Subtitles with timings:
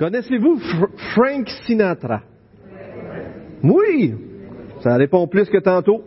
[0.00, 2.22] Connaissez-vous Fr- Frank Sinatra?
[3.62, 4.14] Oui!
[4.80, 6.04] Ça répond plus que tantôt.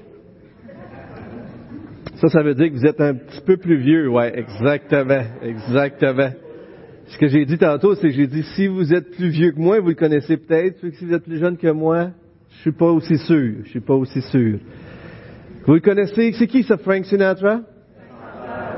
[2.16, 4.10] Ça, ça veut dire que vous êtes un petit peu plus vieux.
[4.10, 6.32] Ouais, exactement, exactement.
[7.06, 9.60] Ce que j'ai dit tantôt, c'est que j'ai dit, si vous êtes plus vieux que
[9.60, 10.80] moi, vous le connaissez peut-être.
[10.98, 12.10] Si vous êtes plus jeune que moi,
[12.50, 13.58] je suis pas aussi sûr.
[13.64, 14.58] Je suis pas aussi sûr.
[15.68, 16.34] Vous le connaissez?
[16.34, 17.62] C'est qui ça, Frank Sinatra?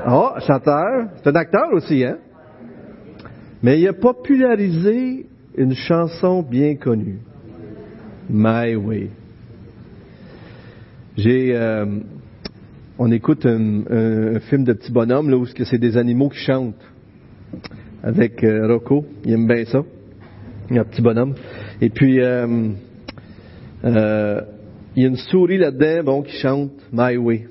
[0.04, 1.08] Ah, chanteur.
[1.16, 2.18] C'est un acteur aussi, hein?
[3.66, 5.26] Mais il a popularisé
[5.56, 7.18] une chanson bien connue.
[8.30, 9.10] My Way.
[11.16, 11.84] J'ai, euh,
[12.96, 16.80] on écoute un, film de petit bonhomme là où c'est des animaux qui chantent
[18.04, 19.04] avec euh, Rocco.
[19.24, 19.82] Il aime bien ça.
[20.70, 21.34] Un petit bonhomme.
[21.80, 22.70] Et puis euh,
[23.82, 27.48] il y a une souris là-dedans, bon, qui chante My Way.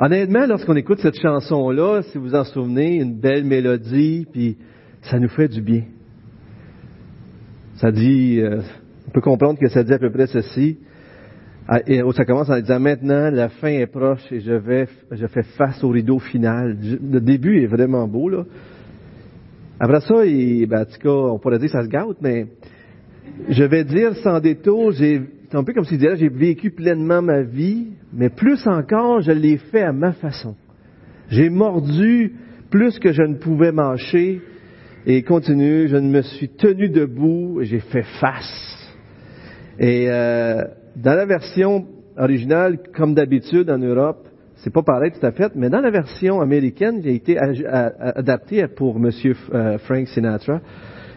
[0.00, 4.58] Honnêtement, lorsqu'on écoute cette chanson-là, si vous en souvenez, une belle mélodie, puis
[5.10, 5.82] ça nous fait du bien.
[7.76, 8.60] Ça dit, euh,
[9.06, 10.78] on peut comprendre que ça dit à peu près ceci.
[11.68, 14.88] Ah, et, oh, ça commence en disant maintenant la fin est proche et je vais,
[15.10, 16.76] je fais face au rideau final.
[16.80, 18.44] Le début est vraiment beau là.
[19.78, 22.46] Après ça, ben, en tout cas, on pourrait dire que ça se gâte, mais
[23.48, 27.20] je vais dire sans détour, j'ai, c'est un peu comme s'il disait, j'ai vécu pleinement
[27.20, 30.54] ma vie, mais plus encore, je l'ai fait à ma façon.
[31.28, 32.32] J'ai mordu
[32.70, 34.40] plus que je ne pouvais mâcher
[35.06, 38.92] et continue, je ne me suis tenu debout, j'ai fait face.
[39.78, 40.64] Et euh,
[40.96, 45.70] dans la version originale, comme d'habitude en Europe, c'est pas pareil tout à fait, mais
[45.70, 50.60] dans la version américaine, il a été adapté pour Monsieur euh, Frank Sinatra.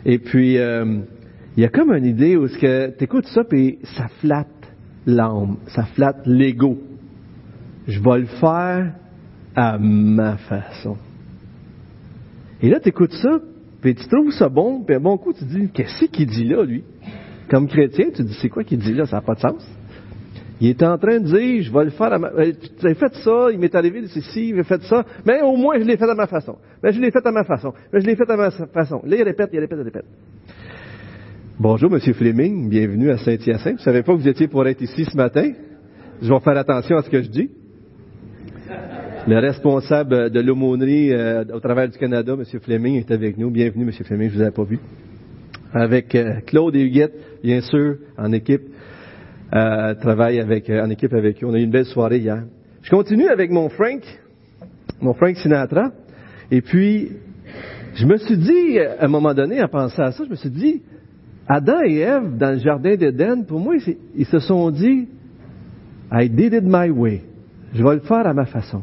[0.06, 1.00] Et puis, euh,
[1.58, 2.67] il y a comme une idée où tu
[3.00, 4.48] écoutes ça, puis ça flatte
[5.08, 6.78] l'âme, ça flatte l'ego.
[7.88, 8.94] Je vais le faire
[9.56, 10.95] à ma façon.
[12.62, 13.40] Et là, tu écoutes ça,
[13.82, 16.64] puis tu trouves ça bon, puis à bon coup, tu dis, qu'est-ce qu'il dit là,
[16.64, 16.84] lui?
[17.50, 19.06] Comme chrétien, tu dis, c'est quoi qu'il dit là?
[19.06, 19.68] Ça n'a pas de sens.
[20.62, 22.28] Il est en train de dire, je vais le faire à ma...
[22.32, 25.56] euh, Tu as fait ça, il m'est arrivé ceci, il m'a fait ça, mais au
[25.56, 26.58] moins je l'ai fait à ma façon.
[26.84, 27.73] Mais je l'ai fait à ma façon.
[27.94, 29.02] Mais je l'ai fait à ma façon.
[29.06, 30.06] Là, il répète, il répète, il répète.
[31.58, 33.80] Bonjour, Monsieur Fleming, bienvenue à Saint-Hyacinthe.
[33.80, 35.52] Je savais pas que vous étiez pour être ici ce matin?
[36.22, 37.50] Je vais faire attention à ce que je dis.
[39.28, 42.60] Le responsable de l'aumônerie euh, au travers du Canada, M.
[42.62, 43.52] Fleming, est avec nous.
[43.52, 43.92] Bienvenue, M.
[43.92, 44.80] Fleming, je ne vous avais pas vu.
[45.74, 47.14] Avec euh, Claude et Huguette,
[47.44, 48.62] bien sûr, en équipe.
[49.54, 51.48] Euh, travaille avec, euh, en équipe avec eux.
[51.48, 52.44] On a eu une belle soirée hier.
[52.82, 54.02] Je continue avec mon Frank,
[55.02, 55.92] mon Frank Sinatra.
[56.50, 57.12] Et puis,
[57.96, 60.50] je me suis dit, à un moment donné, en pensant à ça, je me suis
[60.50, 60.82] dit,
[61.48, 65.10] Adam et Ève, dans le jardin d'Éden, pour moi, ils, ils se sont dit,
[66.10, 67.22] I did it my way.
[67.74, 68.82] Je vais le faire à ma façon.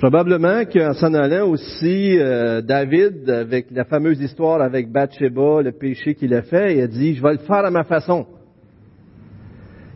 [0.00, 6.14] Probablement qu'en s'en allant aussi, euh, David, avec la fameuse histoire avec Bathsheba, le péché
[6.14, 8.24] qu'il a fait, il a dit, je vais le faire à ma façon.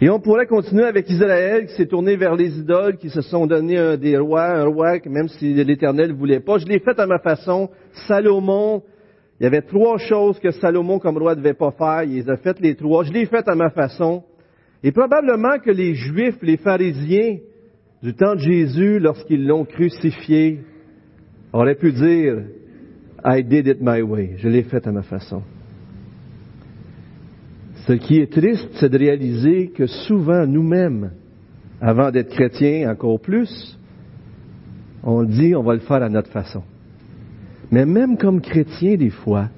[0.03, 3.47] Et on pourrait continuer avec Israël qui s'est tourné vers les idoles, qui se sont
[3.47, 6.59] donné des rois, un roi même si l'Éternel ne voulait pas.
[6.59, 7.71] Je l'ai fait à ma façon.
[8.07, 8.83] Salomon,
[9.41, 12.03] il y avait trois choses que Salomon comme roi ne devait pas faire.
[12.03, 13.05] Il les a faites les trois.
[13.05, 14.23] Je l'ai fait à ma façon.
[14.83, 17.39] Et probablement que les Juifs, les pharisiens
[18.05, 20.61] du temps de Jésus, lorsqu'ils l'ont crucifié,
[21.55, 22.43] auraient pu dire,
[23.25, 24.35] I did it my way.
[24.37, 25.41] Je l'ai fait à ma façon.
[27.87, 31.13] Ce qui est triste, c'est de réaliser que souvent nous-mêmes,
[31.81, 33.79] avant d'être chrétiens encore plus,
[35.03, 36.63] on dit on va le faire à notre façon.
[37.71, 39.49] Mais même comme chrétiens, des fois,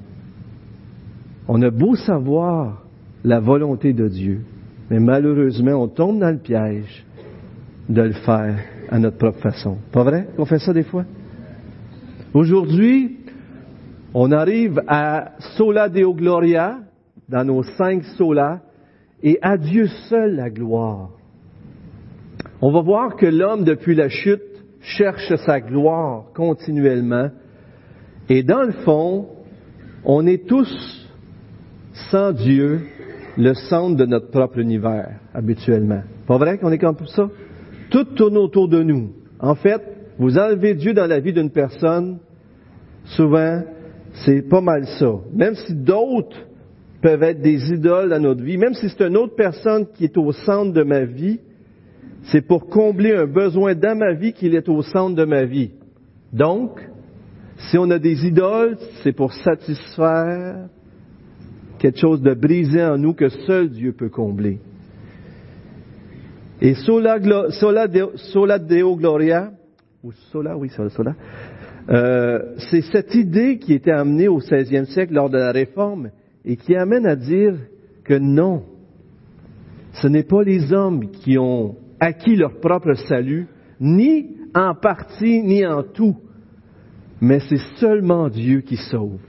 [1.48, 2.84] on a beau savoir
[3.24, 4.42] la volonté de Dieu,
[4.88, 7.05] mais malheureusement, on tombe dans le piège
[7.88, 8.58] de le faire
[8.90, 9.78] à notre propre façon.
[9.92, 11.04] Pas vrai qu'on fait ça des fois?
[12.34, 13.18] Aujourd'hui,
[14.14, 16.78] on arrive à Sola Deo Gloria,
[17.28, 18.60] dans nos cinq solas,
[19.22, 21.10] et à Dieu seul la gloire.
[22.60, 24.42] On va voir que l'homme, depuis la chute,
[24.80, 27.30] cherche sa gloire continuellement.
[28.28, 29.28] Et dans le fond,
[30.04, 31.08] on est tous,
[32.10, 32.82] sans Dieu,
[33.36, 36.02] le centre de notre propre univers, habituellement.
[36.26, 37.28] Pas vrai qu'on est comme ça?
[37.90, 39.12] Tout tourne autour de nous.
[39.38, 39.82] En fait,
[40.18, 42.18] vous enlevez Dieu dans la vie d'une personne,
[43.04, 43.62] souvent,
[44.24, 45.12] c'est pas mal ça.
[45.32, 46.38] Même si d'autres
[47.02, 50.16] peuvent être des idoles dans notre vie, même si c'est une autre personne qui est
[50.16, 51.38] au centre de ma vie,
[52.24, 55.70] c'est pour combler un besoin dans ma vie qu'il est au centre de ma vie.
[56.32, 56.80] Donc,
[57.56, 60.68] si on a des idoles, c'est pour satisfaire
[61.78, 64.58] quelque chose de brisé en nous que seul Dieu peut combler.
[66.60, 67.18] Et sola,
[67.50, 69.52] sola, deo, gloria,
[70.02, 71.14] ou sola, oui, sola, sola,
[71.88, 76.10] Euh, c'est cette idée qui était amenée au 16e siècle lors de la Réforme
[76.44, 77.54] et qui amène à dire
[78.04, 78.64] que non,
[79.92, 83.46] ce n'est pas les hommes qui ont acquis leur propre salut,
[83.80, 86.16] ni en partie, ni en tout,
[87.20, 89.20] mais c'est seulement Dieu qui sauve.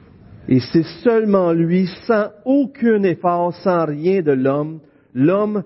[0.49, 4.79] Et c'est seulement lui, sans aucun effort, sans rien de l'homme.
[5.13, 5.63] L'homme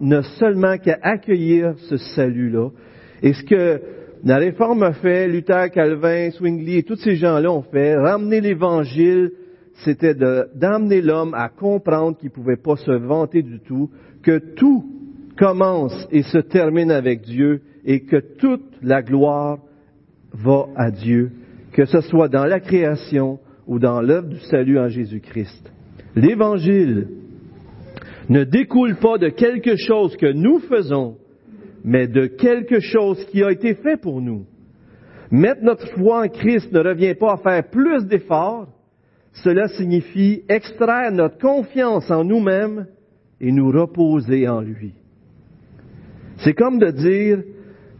[0.00, 2.70] n'a seulement qu'à accueillir ce salut-là.
[3.22, 3.80] Et ce que
[4.24, 9.32] la réforme a fait, Luther, Calvin, Zwingli et tous ces gens-là ont fait, ramener l'évangile,
[9.84, 13.90] c'était d'amener l'homme à comprendre qu'il ne pouvait pas se vanter du tout,
[14.22, 14.84] que tout
[15.36, 19.58] commence et se termine avec Dieu et que toute la gloire
[20.32, 21.30] va à Dieu,
[21.72, 25.70] que ce soit dans la création ou dans l'œuvre du salut en Jésus-Christ.
[26.14, 27.08] L'évangile
[28.28, 31.16] ne découle pas de quelque chose que nous faisons,
[31.84, 34.46] mais de quelque chose qui a été fait pour nous.
[35.30, 38.68] Mettre notre foi en Christ ne revient pas à faire plus d'efforts,
[39.44, 42.86] cela signifie extraire notre confiance en nous-mêmes
[43.40, 44.94] et nous reposer en lui.
[46.38, 47.42] C'est comme de dire,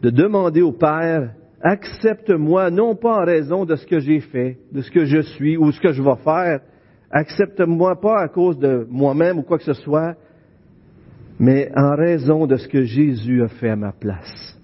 [0.03, 4.83] de demander au Père, accepte-moi non pas en raison de ce que j'ai fait, de
[4.83, 6.61] ce que je suis ou ce que je vais faire,
[7.11, 10.17] accepte-moi pas à cause de moi-même ou quoi que ce soit,
[11.39, 14.59] mais en raison de ce que Jésus a fait à ma place.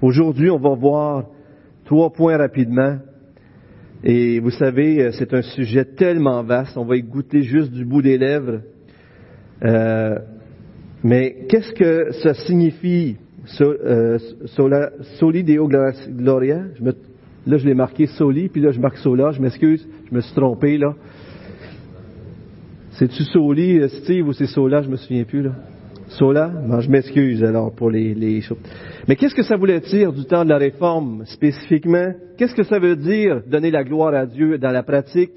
[0.00, 1.24] Aujourd'hui, on va voir
[1.84, 2.98] trois points rapidement.
[4.04, 8.02] Et vous savez, c'est un sujet tellement vaste, on va y goûter juste du bout
[8.02, 8.60] des lèvres.
[9.64, 10.18] Euh,
[11.02, 13.16] mais qu'est-ce que ça signifie,
[13.60, 14.18] euh,
[15.18, 16.62] soli deo gloria?
[17.48, 20.34] Là, je l'ai marqué soli, puis là, je marque sola, je m'excuse, je me suis
[20.34, 20.94] trompé, là.
[22.92, 25.52] C'est-tu Soli, euh, Steve, ou c'est Sola, je me souviens plus, là?
[26.08, 26.48] Sola?
[26.48, 28.58] Bon, je m'excuse alors pour les, les choses.
[29.06, 32.12] Mais qu'est-ce que ça voulait dire du temps de la réforme spécifiquement?
[32.36, 35.32] Qu'est-ce que ça veut dire donner la gloire à Dieu dans la pratique?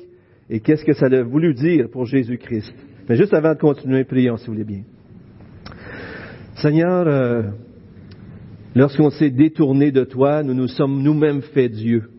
[0.49, 2.73] Et qu'est-ce que ça a voulu dire pour Jésus-Christ?
[3.07, 4.83] Mais juste avant de continuer, prions si vous voulez bien.
[6.55, 7.43] Seigneur, euh,
[8.75, 12.09] lorsqu'on s'est détourné de toi, nous nous sommes nous-mêmes fait Dieu.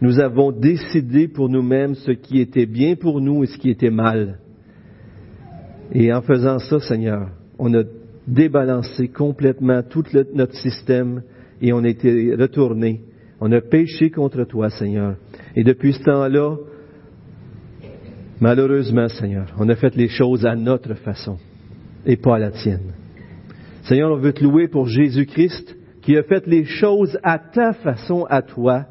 [0.00, 3.90] Nous avons décidé pour nous-mêmes ce qui était bien pour nous et ce qui était
[3.90, 4.38] mal.
[5.92, 7.28] Et en faisant ça, Seigneur,
[7.58, 7.84] on a
[8.26, 10.04] débalancé complètement tout
[10.34, 11.22] notre système
[11.60, 11.92] et on a
[12.38, 13.02] retourné.
[13.40, 15.16] On a péché contre toi, Seigneur.
[15.54, 16.56] Et depuis ce temps-là,
[18.40, 21.38] malheureusement, Seigneur, on a fait les choses à notre façon
[22.06, 22.91] et pas à la tienne.
[23.82, 28.24] Seigneur, on veut te louer pour Jésus-Christ qui a fait les choses à ta façon,
[28.28, 28.86] à toi,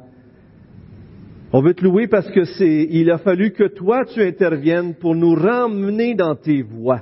[1.54, 5.16] on veut te louer parce que c'est, il a fallu que toi tu interviennes pour
[5.16, 7.02] nous ramener dans tes voies,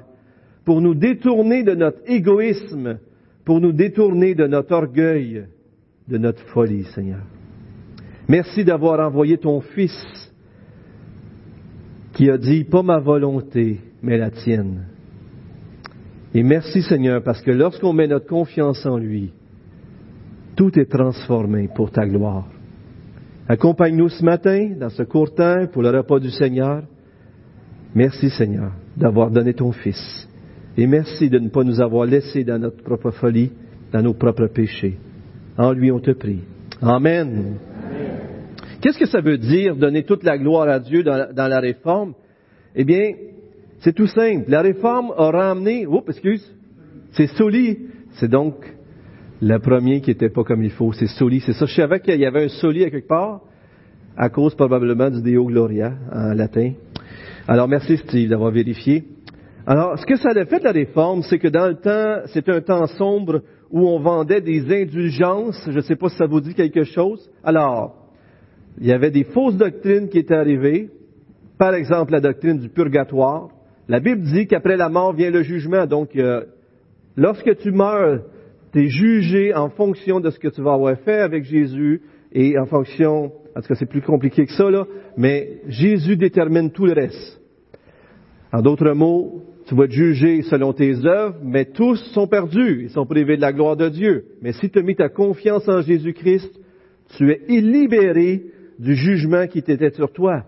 [0.66, 2.98] pour nous détourner de notre égoïsme,
[3.46, 5.46] pour nous détourner de notre orgueil,
[6.08, 7.22] de notre folie, Seigneur.
[8.28, 10.34] Merci d'avoir envoyé ton Fils
[12.14, 14.89] qui a dit, pas ma volonté, mais la tienne.
[16.34, 19.32] Et merci Seigneur, parce que lorsqu'on met notre confiance en lui,
[20.56, 22.48] tout est transformé pour ta gloire.
[23.48, 26.84] Accompagne-nous ce matin dans ce court temps pour le repas du Seigneur.
[27.96, 30.28] Merci Seigneur d'avoir donné ton Fils.
[30.78, 33.52] Et merci de ne pas nous avoir laissés dans notre propre folie,
[33.92, 34.98] dans nos propres péchés.
[35.58, 36.42] En lui on te prie.
[36.82, 37.56] Amen.
[38.82, 42.14] Qu'est-ce que ça veut dire donner toute la gloire à Dieu dans la, réforme?
[42.76, 43.12] Eh bien,
[43.80, 44.46] c'est tout simple.
[44.50, 46.56] La réforme a ramené, oups, excuse,
[47.12, 47.80] c'est soli.
[48.14, 48.56] C'est donc
[49.42, 51.40] le premier qui n'était pas comme il faut, c'est soli.
[51.42, 51.66] C'est ça.
[51.66, 53.42] Je savais qu'il y avait un soli à quelque part,
[54.18, 56.74] à cause probablement du Deo Gloria en latin.
[57.48, 59.06] Alors, merci Steve d'avoir vérifié.
[59.66, 62.62] Alors, ce que ça a fait la réforme, c'est que dans le temps, c'était un
[62.62, 65.62] temps sombre où on vendait des indulgences.
[65.68, 67.30] Je ne sais pas si ça vous dit quelque chose.
[67.44, 67.96] Alors,
[68.80, 70.90] il y avait des fausses doctrines qui étaient arrivées.
[71.58, 73.50] Par exemple, la doctrine du purgatoire.
[73.90, 75.88] La Bible dit qu'après la mort vient le jugement.
[75.88, 76.44] Donc, euh,
[77.18, 78.22] lorsque tu meurs,
[78.72, 82.60] tu es jugé en fonction de ce que tu vas avoir fait avec Jésus et
[82.60, 84.86] en fonction, en tout cas c'est plus compliqué que ça, là,
[85.18, 87.42] mais Jésus détermine tout le reste.
[88.54, 92.90] En d'autres mots, tu vas être jugé selon tes œuvres, mais tous sont perdus, ils
[92.92, 94.26] sont privés de la gloire de Dieu.
[94.44, 96.60] Mais si tu as mis ta confiance en Jésus-Christ,
[97.18, 98.44] tu es libéré
[98.78, 100.44] du jugement qui t'était sur toi.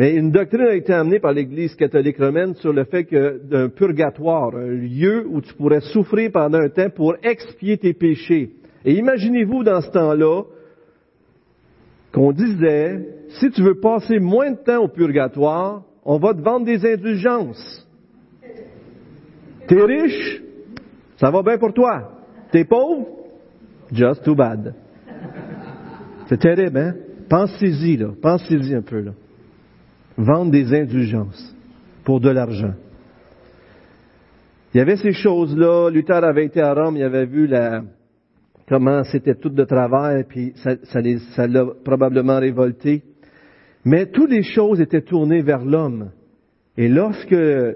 [0.00, 3.68] Mais une doctrine a été amenée par l'Église catholique romaine sur le fait que d'un
[3.68, 8.52] purgatoire, un lieu où tu pourrais souffrir pendant un temps pour expier tes péchés.
[8.82, 10.44] Et imaginez-vous dans ce temps-là
[12.14, 16.64] qu'on disait, si tu veux passer moins de temps au purgatoire, on va te vendre
[16.64, 17.86] des indulgences.
[19.68, 20.42] T'es riche,
[21.18, 22.22] ça va bien pour toi.
[22.50, 23.06] T'es pauvre,
[23.92, 24.74] just too bad.
[26.26, 26.94] C'est terrible, hein?
[27.28, 28.08] Pensez-y, là.
[28.22, 29.12] Pensez-y un peu, là.
[30.20, 31.56] Vendre des indulgences
[32.04, 32.74] pour de l'argent.
[34.74, 35.88] Il y avait ces choses-là.
[35.88, 37.82] Luther avait été à Rome, il avait vu la,
[38.68, 40.76] comment c'était tout de travers, puis ça,
[41.34, 43.02] ça l'a probablement révolté.
[43.86, 46.10] Mais toutes les choses étaient tournées vers l'homme.
[46.76, 47.34] Et lorsque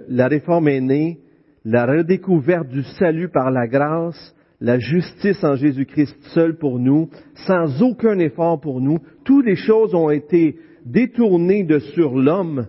[0.08, 1.20] la réforme est née,
[1.64, 7.08] la redécouverte du salut par la grâce, la justice en Jésus-Christ seul pour nous,
[7.46, 12.66] sans aucun effort pour nous, toutes les choses ont été détournées de sur l'homme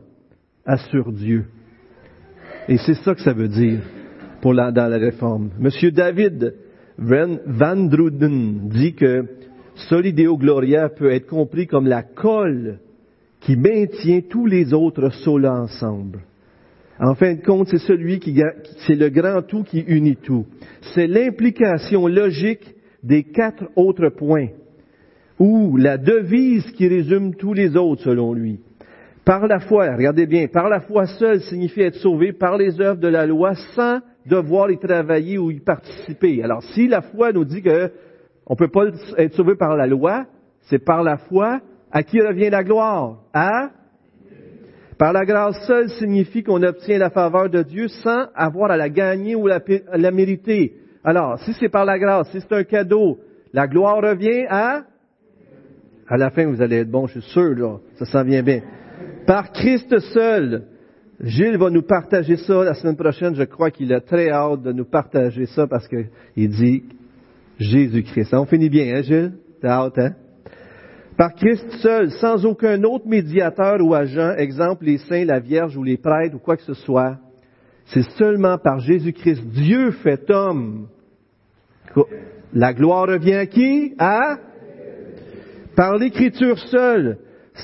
[0.66, 1.46] à sur Dieu.
[2.68, 3.82] Et c'est ça que ça veut dire
[4.42, 5.52] pour la, dans la réforme.
[5.60, 6.56] Monsieur David
[6.98, 9.26] Van Druden dit que
[9.90, 12.80] Solideo Gloria peut être compris comme la colle
[13.42, 16.22] qui maintient tous les autres solas ensemble.
[17.00, 18.42] En fin de compte, c'est celui qui,
[18.88, 20.46] c'est le grand tout qui unit tout.
[20.94, 24.48] C'est l'implication logique des quatre autres points,
[25.39, 28.60] ou la devise qui résume tous les autres selon lui.
[29.25, 33.00] Par la foi, regardez bien, par la foi seule signifie être sauvé par les œuvres
[33.00, 36.44] de la loi sans devoir y travailler ou y participer.
[36.44, 37.92] Alors, si la foi nous dit que
[38.46, 38.86] on peut pas
[39.18, 40.25] être sauvé par la loi,
[40.62, 41.60] c'est par la foi
[41.92, 43.18] à qui revient la gloire?
[43.34, 43.72] À?
[44.98, 48.89] Par la grâce seule signifie qu'on obtient la faveur de Dieu sans avoir à la
[48.89, 49.60] gagner ou la,
[49.94, 50.74] la mériter.
[51.04, 53.18] Alors, si c'est par la grâce, si c'est un cadeau,
[53.54, 54.84] la gloire revient à?
[56.08, 57.78] À la fin, vous allez être bon, je suis sûr, là.
[57.98, 58.62] Ça s'en vient bien.
[59.26, 60.66] Par Christ seul.
[61.22, 63.36] Gilles va nous partager ça la semaine prochaine.
[63.36, 66.84] Je crois qu'il a très hâte de nous partager ça parce qu'il dit
[67.58, 68.34] Jésus-Christ.
[68.34, 69.34] On finit bien, hein, Gilles?
[69.62, 70.14] T'as hâte, hein?
[71.18, 75.84] Par Christ seul, sans aucun autre médiateur ou agent, exemple les saints, la Vierge ou
[75.84, 77.18] les prêtres ou quoi que ce soit.
[77.86, 80.88] C'est seulement par Jésus-Christ, Dieu fait homme.
[82.54, 83.94] La gloire revient à qui?
[83.98, 84.38] À?
[85.75, 87.17] Par l'écriture seule,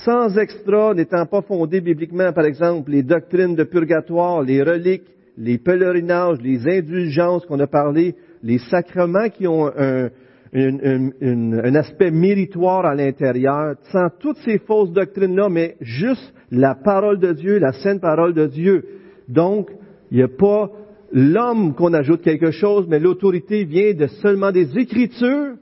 [0.06, 5.58] sans extra, n'étant pas fondée bibliquement, par exemple, les doctrines de purgatoire, les reliques, les
[5.58, 10.10] pèlerinages, les indulgences qu'on a parlé, les sacrements qui ont un,
[10.54, 17.32] un aspect méritoire à l'intérieur, sans toutes ces fausses doctrines-là, mais juste la parole de
[17.32, 18.86] Dieu, la sainte parole de Dieu.
[19.30, 19.70] Donc,
[20.12, 20.70] il n'y a pas
[21.14, 25.56] l'homme qu'on ajoute quelque chose, mais l'autorité vient de seulement des Écritures,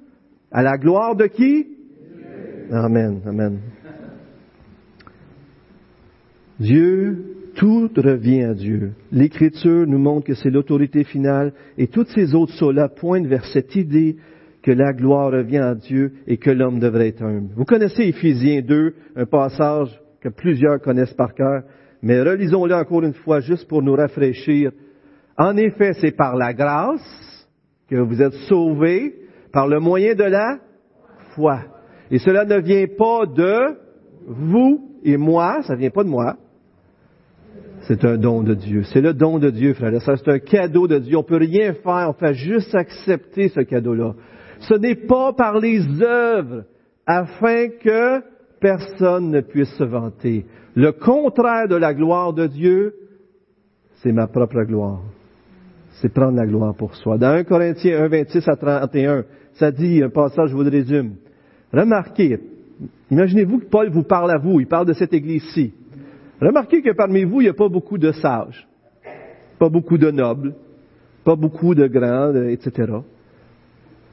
[0.51, 1.78] à la gloire de qui?
[2.71, 3.59] Amen, amen.
[6.59, 8.93] Dieu, tout revient à Dieu.
[9.11, 13.75] L'Écriture nous montre que c'est l'autorité finale et toutes ces autres choses-là pointent vers cette
[13.75, 14.17] idée
[14.61, 17.49] que la gloire revient à Dieu et que l'homme devrait être humble.
[17.55, 21.63] Vous connaissez Éphésiens 2, un passage que plusieurs connaissent par cœur,
[22.01, 24.71] mais relisons-le encore une fois juste pour nous rafraîchir.
[25.37, 27.47] En effet, c'est par la grâce
[27.89, 29.15] que vous êtes sauvés,
[29.51, 30.59] par le moyen de la
[31.35, 31.61] foi.
[32.11, 33.77] Et cela ne vient pas de
[34.27, 36.37] vous et moi, ça ne vient pas de moi.
[37.81, 38.83] C'est un don de Dieu.
[38.83, 39.93] C'est le don de Dieu, frère.
[40.01, 41.17] C'est un cadeau de Dieu.
[41.17, 42.09] On peut rien faire.
[42.09, 44.13] On fait juste accepter ce cadeau-là.
[44.59, 46.65] Ce n'est pas par les œuvres
[47.05, 48.21] afin que
[48.59, 50.45] personne ne puisse se vanter.
[50.75, 52.93] Le contraire de la gloire de Dieu,
[54.03, 55.01] c'est ma propre gloire.
[56.01, 57.17] C'est prendre la gloire pour soi.
[57.17, 59.23] Dans 1 Corinthiens 1, 26 à 31,
[59.53, 61.15] ça dit, un passage, je vous le résume.
[61.71, 62.39] Remarquez,
[63.11, 65.73] imaginez-vous que Paul vous parle à vous, il parle de cette église-ci.
[66.41, 68.67] Remarquez que parmi vous, il n'y a pas beaucoup de sages,
[69.59, 70.55] pas beaucoup de nobles,
[71.23, 72.93] pas beaucoup de grands, etc.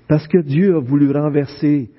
[0.08, 1.90] Parce que Dieu a voulu renverser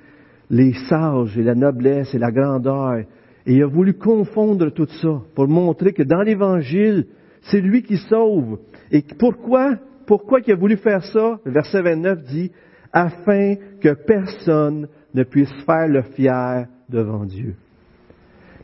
[0.49, 2.99] les sages et la noblesse et la grandeur.
[3.45, 7.07] Et il a voulu confondre tout ça pour montrer que dans l'Évangile,
[7.43, 8.59] c'est lui qui sauve.
[8.91, 9.75] Et pourquoi?
[10.05, 11.39] Pourquoi il a voulu faire ça?
[11.43, 12.51] Le verset 29 dit,
[12.93, 17.55] afin que personne ne puisse faire le fier devant Dieu.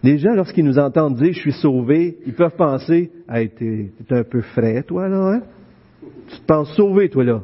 [0.03, 4.23] Les gens, lorsqu'ils nous entendent dire, je suis sauvé, ils peuvent penser, hey, t'es, un
[4.23, 5.41] peu frais, toi, là, hein?
[6.27, 7.41] Tu te penses sauvé, toi, là.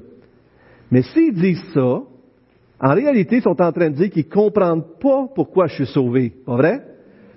[0.91, 2.01] Mais s'ils disent ça,
[2.81, 5.85] en réalité, ils sont en train de dire qu'ils ne comprennent pas pourquoi je suis
[5.85, 6.33] sauvé.
[6.45, 6.81] Pas vrai?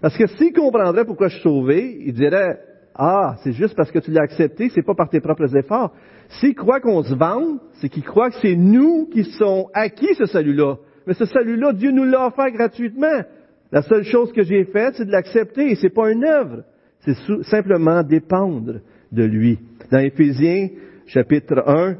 [0.00, 2.58] Parce que s'ils comprendraient pourquoi je suis sauvé, ils diraient,
[2.94, 5.92] ah, c'est juste parce que tu l'as accepté, c'est pas par tes propres efforts.
[6.40, 10.26] S'ils croient qu'on se vend, c'est qu'ils croient que c'est nous qui sommes acquis ce
[10.26, 10.76] salut-là.
[11.06, 13.22] Mais ce salut-là, Dieu nous l'a offert gratuitement.
[13.70, 16.64] La seule chose que j'ai faite, c'est de l'accepter, et c'est pas une œuvre.
[17.00, 18.80] C'est simplement dépendre
[19.10, 19.58] de lui.
[19.90, 20.68] Dans Éphésiens,
[21.06, 21.96] chapitre 1,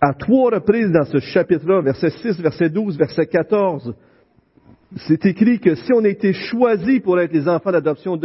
[0.00, 3.94] à trois reprises dans ce chapitre-là, verset 6, verset 12, verset 14,
[5.08, 8.18] c'est écrit que si on a été choisi pour être les enfants d'adoption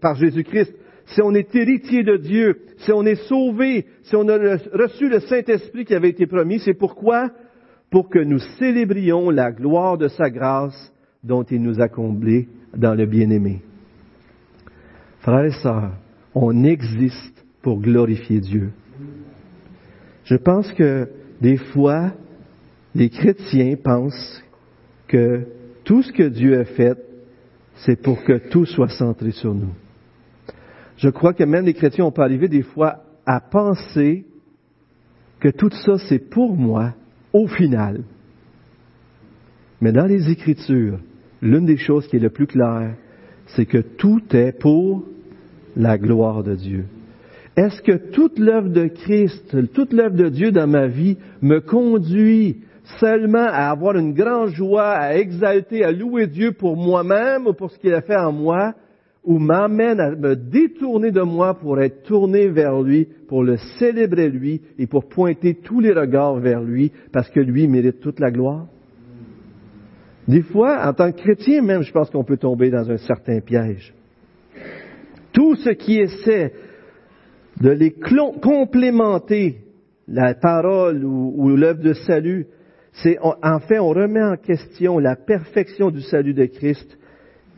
[0.00, 0.74] par Jésus-Christ,
[1.06, 5.20] si on est héritier de Dieu, si on est sauvé, si on a reçu le
[5.20, 7.30] Saint-Esprit qui avait été promis, c'est pourquoi?
[7.94, 12.92] Pour que nous célébrions la gloire de sa grâce dont il nous a comblés dans
[12.92, 13.62] le bien-aimé.
[15.20, 15.92] Frères et sœurs,
[16.34, 18.72] on existe pour glorifier Dieu.
[20.24, 21.08] Je pense que
[21.40, 22.10] des fois,
[22.96, 24.42] les chrétiens pensent
[25.06, 25.46] que
[25.84, 26.98] tout ce que Dieu a fait,
[27.76, 29.72] c'est pour que tout soit centré sur nous.
[30.96, 34.26] Je crois que même les chrétiens, ont peut arriver des fois à penser
[35.38, 36.94] que tout ça, c'est pour moi,
[37.34, 38.04] au final.
[39.82, 40.98] Mais dans les Écritures,
[41.42, 42.94] l'une des choses qui est le plus claire,
[43.48, 45.04] c'est que tout est pour
[45.76, 46.86] la gloire de Dieu.
[47.56, 52.62] Est-ce que toute l'œuvre de Christ, toute l'œuvre de Dieu dans ma vie me conduit
[52.98, 57.70] seulement à avoir une grande joie, à exalter, à louer Dieu pour moi-même ou pour
[57.70, 58.74] ce qu'il a fait en moi,
[59.24, 64.28] ou m'amène à me détourner de moi pour être tourné vers lui, pour le célébrer
[64.28, 68.30] lui et pour pointer tous les regards vers lui parce que lui mérite toute la
[68.30, 68.66] gloire?
[70.28, 73.40] Des fois, en tant que chrétien même, je pense qu'on peut tomber dans un certain
[73.40, 73.94] piège.
[75.32, 76.52] Tout ce qui essaie
[77.60, 79.58] de les complémenter,
[80.06, 82.46] la parole ou, l'œuvre de salut,
[82.92, 86.96] c'est en fait on remet en question la perfection du salut de Christ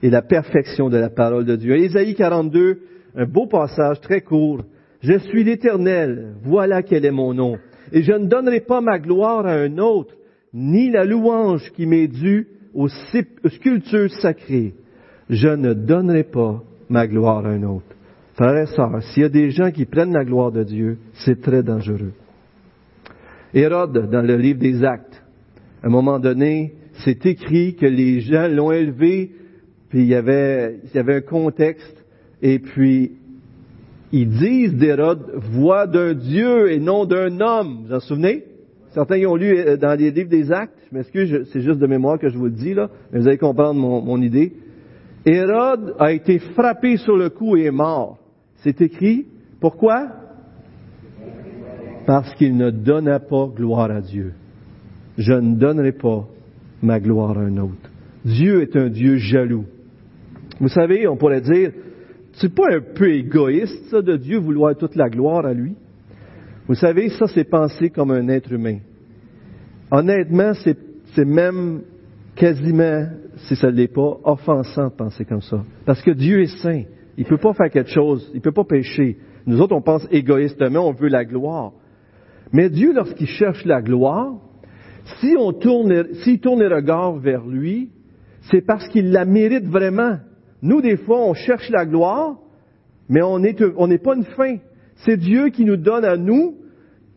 [0.02, 1.76] et la perfection de la parole de Dieu.
[1.76, 2.80] Ésaïe 42,
[3.16, 4.62] un beau passage très court.
[5.00, 7.56] Je suis l'Éternel, voilà quel est mon nom.
[7.92, 10.14] Et je ne donnerai pas ma gloire à un autre,
[10.52, 14.74] ni la louange qui m'est due aux sculptures sacrées.
[15.30, 17.86] Je ne donnerai pas ma gloire à un autre.
[18.34, 21.40] Frères et sœurs, s'il y a des gens qui prennent la gloire de Dieu, c'est
[21.40, 22.12] très dangereux.
[23.54, 25.22] Hérode, dans le livre des Actes,
[25.82, 26.74] à un moment donné,
[27.04, 29.30] c'est écrit que les gens l'ont élevé,
[29.96, 32.04] puis il y avait, il y avait un contexte,
[32.42, 33.12] et puis
[34.12, 37.86] ils disent d'Hérode, voix d'un Dieu et non d'un homme.
[37.86, 38.44] Vous en souvenez?
[38.90, 40.76] Certains y ont lu euh, dans les livres des Actes.
[40.90, 43.38] Je m'excuse, c'est juste de mémoire que je vous le dis, là, mais vous allez
[43.38, 44.52] comprendre mon, mon idée.
[45.24, 48.18] Hérode a été frappé sur le cou et est mort.
[48.56, 49.24] C'est écrit.
[49.60, 50.08] Pourquoi?
[52.04, 54.34] Parce qu'il ne donna pas gloire à Dieu.
[55.16, 56.28] Je ne donnerai pas
[56.82, 57.90] ma gloire à un autre.
[58.26, 59.64] Dieu est un Dieu jaloux.
[60.60, 61.72] Vous savez, on pourrait dire,
[62.32, 65.74] c'est pas un peu égoïste, ça, de Dieu vouloir toute la gloire à lui?
[66.68, 68.78] Vous savez, ça, c'est penser comme un être humain.
[69.90, 71.82] Honnêtement, c'est même
[72.34, 75.62] quasiment, si ça ne l'est pas, offensant de penser comme ça.
[75.84, 76.82] Parce que Dieu est saint.
[77.16, 79.16] Il ne peut pas faire quelque chose, il ne peut pas pécher.
[79.46, 81.72] Nous autres, on pense égoïstement, on veut la gloire.
[82.52, 84.34] Mais Dieu, lorsqu'il cherche la gloire,
[85.20, 87.90] si on tourne, s'il tourne les regards vers lui,
[88.50, 90.18] c'est parce qu'il la mérite vraiment.
[90.62, 92.38] Nous, des fois, on cherche la gloire,
[93.08, 94.56] mais on n'est pas une fin.
[95.04, 96.56] C'est Dieu qui nous donne à nous.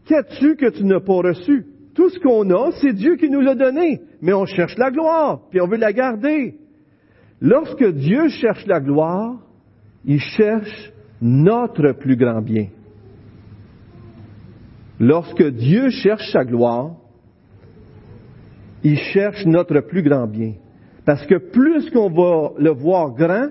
[0.06, 1.65] Qu'as-tu que tu n'as pas reçu?
[1.93, 4.02] Tout ce qu'on a, c'est Dieu qui nous l'a donné.
[4.21, 6.56] Mais on cherche la gloire, puis on veut la garder.
[7.41, 9.38] Lorsque Dieu cherche la gloire,
[10.06, 12.67] il cherche notre plus grand bien.
[14.99, 16.95] Lorsque Dieu cherche sa gloire,
[18.84, 20.54] il cherche notre plus grand bien.
[21.05, 23.49] Parce que plus qu'on va le voir grand,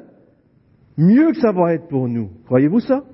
[0.97, 2.31] mieux que ça va être pour nous.
[2.47, 3.05] Croyez-vous ça?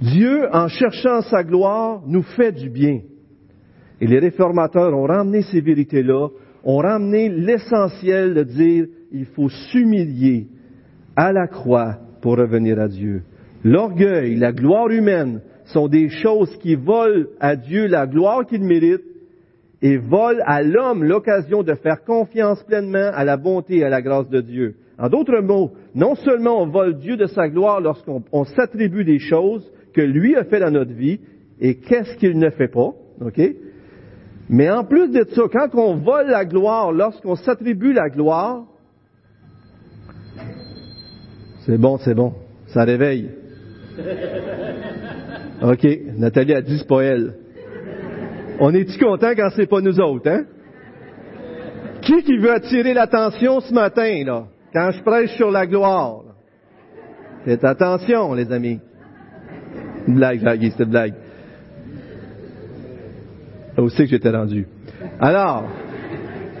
[0.00, 3.00] Dieu, en cherchant sa gloire, nous fait du bien.
[4.00, 6.28] Et les réformateurs ont ramené ces vérités-là,
[6.64, 10.48] ont ramené l'essentiel de dire, il faut s'humilier
[11.14, 13.22] à la croix pour revenir à Dieu.
[13.64, 19.02] L'orgueil, la gloire humaine sont des choses qui volent à Dieu la gloire qu'il mérite
[19.82, 24.00] et volent à l'homme l'occasion de faire confiance pleinement à la bonté et à la
[24.00, 24.76] grâce de Dieu.
[24.98, 29.68] En d'autres mots, non seulement on vole Dieu de sa gloire lorsqu'on s'attribue des choses
[29.92, 31.20] que lui a fait dans notre vie,
[31.60, 33.40] et qu'est-ce qu'il ne fait pas, ok?
[34.48, 38.64] Mais en plus de ça, quand on vole la gloire, lorsqu'on s'attribue la gloire,
[41.66, 42.34] c'est bon, c'est bon.
[42.68, 43.30] Ça réveille.
[45.62, 45.86] OK.
[46.16, 47.34] Nathalie a dit, c'est pas elle.
[48.64, 50.44] On est-tu content quand c'est pas nous autres, hein?
[52.00, 54.44] Qui qui veut attirer l'attention ce matin, là?
[54.72, 56.22] Quand je prêche sur la gloire.
[57.44, 58.78] Faites attention, les amis.
[60.06, 61.14] Blague, blague, c'était blague.
[63.76, 64.68] Là aussi que j'étais rendu.
[65.18, 65.64] Alors,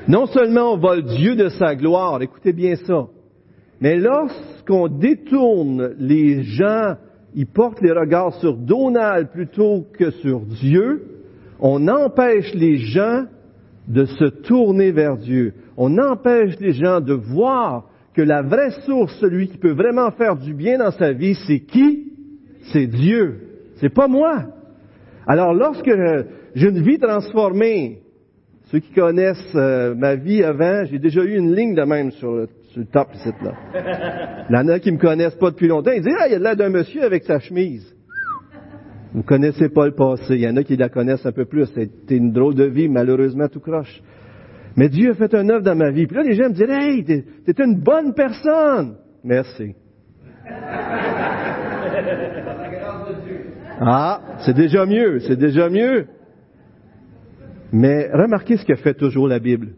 [0.08, 3.06] non seulement on vole Dieu de sa gloire, écoutez bien ça,
[3.80, 6.96] mais lorsqu'on détourne les gens,
[7.36, 11.11] ils portent les regards sur Donald plutôt que sur Dieu,
[11.62, 13.24] on empêche les gens
[13.86, 15.54] de se tourner vers Dieu.
[15.76, 20.36] On empêche les gens de voir que la vraie source, celui qui peut vraiment faire
[20.36, 22.12] du bien dans sa vie, c'est qui?
[22.72, 23.38] C'est Dieu.
[23.76, 24.44] C'est pas moi.
[25.26, 25.90] Alors lorsque
[26.54, 28.00] j'ai une vie transformée
[28.72, 32.32] Ceux qui connaissent euh, ma vie avant, j'ai déjà eu une ligne de même sur
[32.32, 32.48] le,
[32.90, 33.52] top ici, là.
[34.48, 35.92] Il y en a qui me connaissent pas depuis longtemps.
[35.92, 37.91] Ils disent, ah, il y a l'air d'un monsieur avec sa chemise.
[39.14, 40.34] Vous connaissez pas le passé.
[40.34, 41.66] Il y en a qui la connaissent un peu plus.
[41.74, 44.02] C'était une drôle de vie, malheureusement, tout croche.
[44.76, 46.06] Mais Dieu a fait un œuvre dans ma vie.
[46.06, 48.96] Puis là, les gens me disent, hey, t'es, t'es une bonne personne.
[49.22, 49.74] Merci.
[53.84, 56.06] Ah, c'est déjà mieux, c'est déjà mieux.
[57.72, 59.70] Mais remarquez ce que fait toujours la Bible.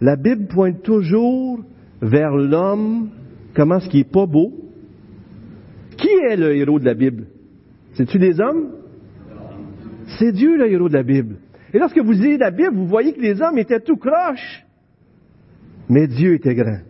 [0.00, 1.62] La Bible pointe toujours
[2.00, 3.10] vers l'homme,
[3.54, 4.52] comment ce qui est pas beau?
[5.98, 7.26] Qui est le héros de la Bible?
[7.96, 8.72] C'est-tu des hommes?
[10.18, 11.36] C'est Dieu le héros de la Bible.
[11.72, 14.64] Et lorsque vous lisez la Bible, vous voyez que les hommes étaient tout croches,
[15.88, 16.80] mais Dieu était grand.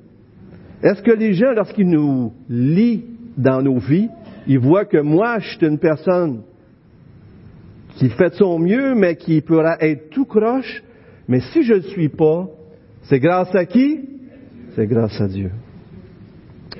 [0.82, 3.04] Est-ce que les gens, lorsqu'ils nous lisent
[3.36, 4.08] dans nos vies,
[4.46, 6.42] ils voient que moi, je suis une personne
[7.94, 10.82] qui fait de son mieux, mais qui pourra être tout croche,
[11.28, 12.48] mais si je ne le suis pas,
[13.02, 14.00] c'est grâce à qui?
[14.74, 15.50] C'est grâce à Dieu.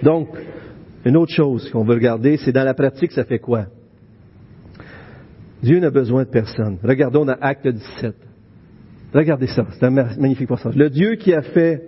[0.03, 0.29] Donc,
[1.05, 3.67] une autre chose qu'on veut regarder, c'est dans la pratique, ça fait quoi?
[5.63, 6.79] Dieu n'a besoin de personne.
[6.83, 8.15] Regardons dans Acte 17.
[9.15, 10.77] Regardez ça, c'est un magnifique passage.
[10.77, 11.83] Le Dieu qui a fait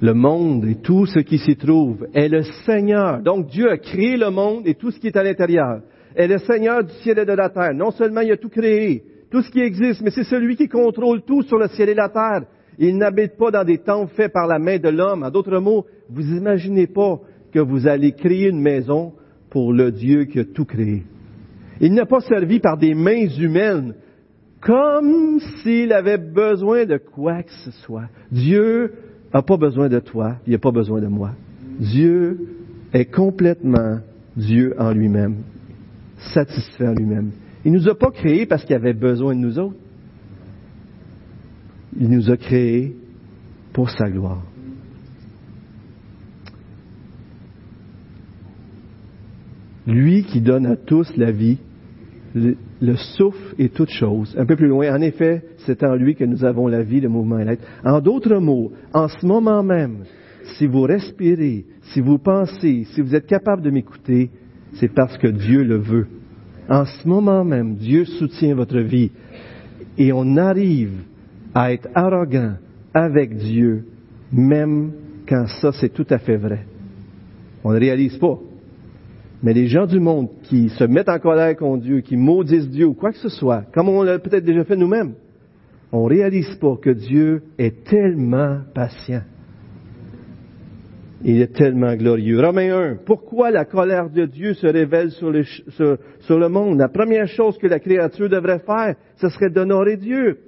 [0.00, 3.22] le monde et tout ce qui s'y trouve est le Seigneur.
[3.22, 5.82] Donc Dieu a créé le monde et tout ce qui est à l'intérieur.
[6.16, 7.72] Est le Seigneur du ciel et de la terre.
[7.74, 11.22] Non seulement il a tout créé, tout ce qui existe, mais c'est celui qui contrôle
[11.22, 12.42] tout sur le ciel et la terre.
[12.78, 15.22] Il n'habite pas dans des temples faits par la main de l'homme.
[15.22, 17.20] En d'autres mots, vous imaginez pas
[17.52, 19.12] que vous allez créer une maison
[19.50, 21.04] pour le Dieu qui a tout créé.
[21.82, 23.94] Il n'a pas servi par des mains humaines,
[24.60, 28.08] comme s'il avait besoin de quoi que ce soit.
[28.30, 28.92] Dieu
[29.34, 31.32] n'a pas besoin de toi, il n'a pas besoin de moi.
[31.80, 32.38] Dieu
[32.92, 33.98] est complètement
[34.36, 35.38] Dieu en lui-même,
[36.32, 37.32] satisfait en lui-même.
[37.64, 39.76] Il ne nous a pas créés parce qu'il avait besoin de nous autres.
[41.98, 42.94] Il nous a créés
[43.72, 44.44] pour sa gloire.
[49.84, 51.58] Lui qui donne à tous la vie
[52.34, 54.34] le, souffle est toute chose.
[54.38, 57.08] Un peu plus loin, en effet, c'est en lui que nous avons la vie, le
[57.08, 57.64] mouvement et l'être.
[57.84, 60.04] En d'autres mots, en ce moment même,
[60.56, 64.30] si vous respirez, si vous pensez, si vous êtes capable de m'écouter,
[64.74, 66.06] c'est parce que Dieu le veut.
[66.68, 69.10] En ce moment même, Dieu soutient votre vie.
[69.98, 70.92] Et on arrive
[71.54, 72.54] à être arrogant
[72.94, 73.84] avec Dieu,
[74.32, 74.92] même
[75.28, 76.64] quand ça c'est tout à fait vrai.
[77.64, 78.38] On ne réalise pas.
[79.42, 82.86] Mais les gens du monde qui se mettent en colère contre Dieu, qui maudissent Dieu
[82.86, 85.14] ou quoi que ce soit, comme on l'a peut-être déjà fait nous-mêmes,
[85.90, 89.22] on réalise pas que Dieu est tellement patient.
[91.24, 92.40] Il est tellement glorieux.
[92.40, 92.96] Romains 1.
[93.04, 96.78] Pourquoi la colère de Dieu se révèle sur le, sur le monde?
[96.78, 100.38] La première chose que la créature devrait faire, ce serait d'honorer Dieu.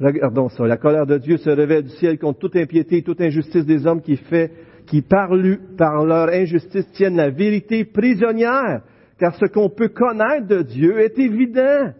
[0.00, 0.66] Regardons ça.
[0.66, 4.02] La colère de Dieu se révèle du ciel contre toute impiété, toute injustice des hommes
[4.02, 4.50] qui fait
[4.86, 5.30] qui par,
[5.78, 8.82] par leur injustice tiennent la vérité prisonnière,
[9.18, 11.92] car ce qu'on peut connaître de Dieu est évident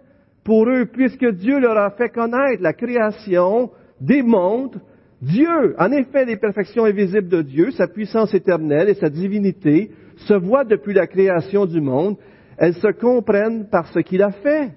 [0.45, 3.71] pour eux, puisque Dieu leur a fait connaître la création,
[4.01, 4.79] démontre
[5.23, 5.75] Dieu.
[5.79, 10.65] En effet, les perfections invisibles de Dieu, sa puissance éternelle et sa divinité se voient
[10.65, 12.17] depuis la création du monde.
[12.59, 14.73] Elles se comprennent par ce qu'il a fait.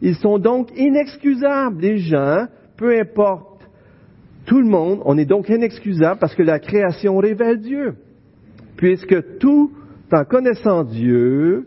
[0.00, 1.80] Ils sont donc inexcusables.
[1.80, 2.46] Les gens,
[2.76, 3.51] peu importe
[4.46, 7.94] tout le monde, on est donc inexcusable parce que la création révèle Dieu.
[8.76, 9.70] Puisque tout
[10.12, 11.66] en connaissant Dieu,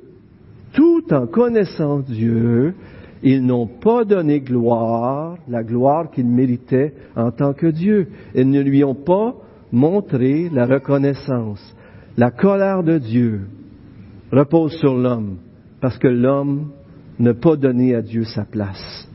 [0.73, 2.73] tout en connaissant Dieu,
[3.23, 8.07] ils n'ont pas donné gloire, la gloire qu'ils méritaient en tant que Dieu.
[8.35, 9.35] Ils ne lui ont pas
[9.71, 11.75] montré la reconnaissance.
[12.17, 13.41] La colère de Dieu
[14.31, 15.37] repose sur l'homme
[15.81, 16.71] parce que l'homme
[17.19, 19.09] n'a pas donné à Dieu sa place.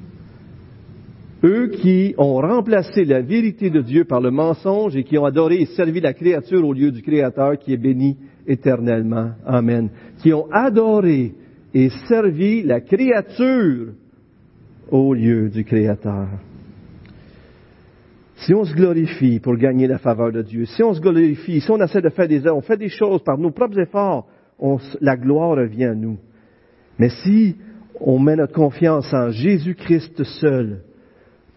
[1.42, 5.62] Eux qui ont remplacé la vérité de Dieu par le mensonge et qui ont adoré
[5.62, 9.30] et servi la créature au lieu du Créateur qui est béni éternellement.
[9.46, 9.88] Amen.
[10.18, 11.32] Qui ont adoré
[11.72, 13.94] et servi la créature
[14.90, 16.28] au lieu du Créateur.
[18.36, 21.70] Si on se glorifie pour gagner la faveur de Dieu, si on se glorifie, si
[21.70, 24.26] on essaie de faire des on fait des choses par nos propres efforts,
[25.00, 26.18] la gloire revient à nous.
[26.98, 27.56] Mais si
[27.98, 30.82] on met notre confiance en Jésus-Christ seul,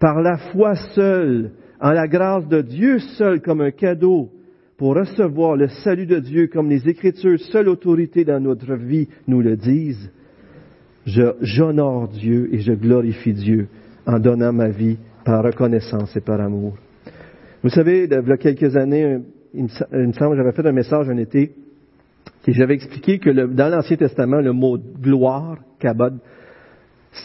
[0.04, 4.32] par la foi seule, en la grâce de Dieu seul comme un cadeau,
[4.76, 9.40] pour recevoir le salut de Dieu comme les Écritures, seule autorité dans notre vie, nous
[9.40, 10.12] le disent,
[11.06, 13.70] j'honore Dieu et je glorifie Dieu
[14.06, 16.74] en donnant ma vie par reconnaissance et par amour.
[17.64, 19.20] Vous savez, il y a quelques années,
[19.54, 21.54] il me semble, j'avais fait un message un été,
[22.46, 26.18] et j'avais expliqué que dans l'Ancien Testament, le mot gloire, kabod,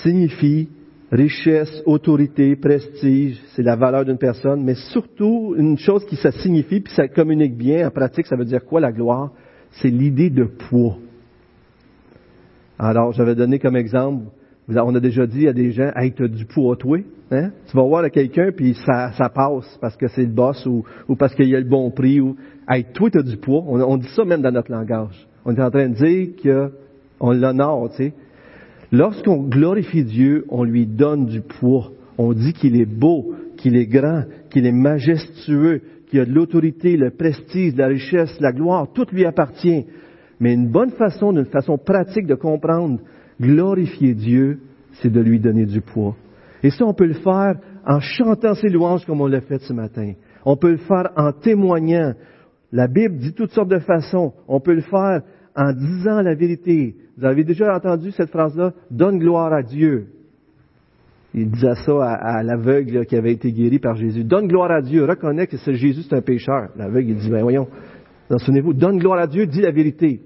[0.05, 0.69] signifie
[1.11, 6.81] richesse, autorité, prestige, c'est la valeur d'une personne, mais surtout une chose qui ça signifie,
[6.81, 9.33] puis ça communique bien en pratique, ça veut dire quoi la gloire?
[9.71, 10.99] C'est l'idée de poids.
[12.79, 14.27] Alors, j'avais donné comme exemple,
[14.69, 16.99] on a déjà dit à des gens, hey, tu as du poids, toi.
[17.31, 17.51] Hein?
[17.67, 20.85] Tu vas voir quelqu'un, puis ça, passe parce que c'est le boss ou,
[21.17, 22.21] parce qu'il y a le bon prix.
[22.21, 22.37] Ou,
[22.69, 23.65] hey, toi, tu as du poids.
[23.67, 25.27] On, on, dit ça même dans notre langage.
[25.45, 26.71] On est en train de dire
[27.21, 28.13] qu'on l'honore, tu sais.
[28.91, 31.91] Lorsqu'on glorifie Dieu, on lui donne du poids.
[32.17, 36.97] On dit qu'il est beau, qu'il est grand, qu'il est majestueux, qu'il a de l'autorité,
[36.97, 39.85] le prestige, la richesse, la gloire, tout lui appartient.
[40.41, 43.01] Mais une bonne façon, d'une façon pratique de comprendre,
[43.41, 44.61] glorifier Dieu,
[44.95, 46.17] c'est de lui donner du poids.
[46.63, 49.73] Et ça, on peut le faire en chantant ses louanges comme on l'a fait ce
[49.73, 50.13] matin.
[50.45, 52.15] On peut le faire en témoignant.
[52.73, 54.33] La Bible dit toutes sortes de façons.
[54.49, 55.23] On peut le faire
[55.59, 56.95] en disant la vérité.
[57.19, 58.73] Vous avez déjà entendu cette phrase-là?
[58.93, 60.07] Donne gloire à Dieu.
[61.35, 64.23] Il disait ça à, l'aveugle qui avait été guéri par Jésus.
[64.23, 65.05] Donne gloire à Dieu.
[65.05, 66.69] Reconnais que c'est Jésus, c'est un pécheur.
[66.77, 67.67] L'aveugle, il dit, ben voyons,
[68.31, 70.21] souvenez-vous, donne gloire à Dieu, dis la vérité.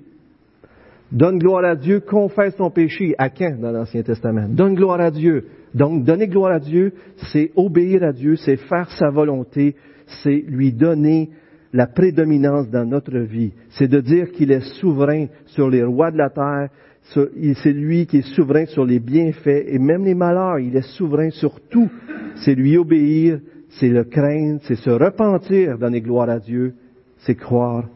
[1.10, 3.14] Donne gloire à Dieu, confesse ton péché.
[3.16, 4.48] À quand dans l'Ancien Testament?
[4.50, 5.46] Donne gloire à Dieu.
[5.74, 6.92] Donc, donner gloire à Dieu,
[7.32, 9.76] c'est obéir à Dieu, c'est faire sa volonté,
[10.22, 11.30] c'est lui donner
[11.72, 13.52] la prédominance dans notre vie.
[13.70, 16.68] C'est de dire qu'il est souverain sur les rois de la terre,
[17.02, 20.58] c'est lui qui est souverain sur les bienfaits et même les malheurs.
[20.58, 21.90] Il est souverain sur tout.
[22.36, 26.74] C'est lui obéir, c'est le craindre, c'est se repentir, donner gloire à Dieu,
[27.18, 27.88] c'est croire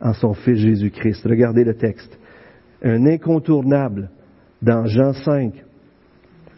[0.00, 1.26] en son Fils Jésus-Christ.
[1.26, 2.18] Regardez le texte.
[2.82, 4.10] Un incontournable
[4.62, 5.52] dans Jean 5.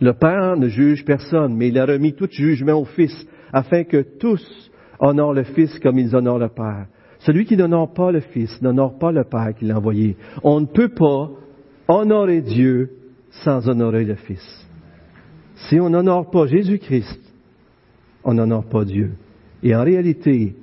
[0.01, 4.03] Le Père ne juge personne, mais il a remis tout jugement au Fils, afin que
[4.19, 6.87] tous honorent le Fils comme ils honorent le Père.
[7.21, 10.17] Celui qui n'honore pas le Fils n'honore pas le Père qui l'a envoyé.
[10.43, 11.31] On ne peut pas
[11.89, 12.91] honorer Dieu
[13.31, 14.67] sans honorer le Fils.
[15.69, 17.21] Si on n'honore pas Jésus-Christ,
[18.25, 19.13] on n'honore pas Dieu.
[19.63, 20.57] Et en réalité,